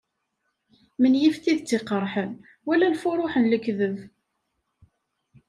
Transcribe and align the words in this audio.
Menyif 1.01 1.35
tidet 1.43 1.71
iqerḥen, 1.77 2.31
wala 2.65 2.85
lfuruḥ 2.93 3.33
n 3.37 3.49
lekdeb. 3.51 3.95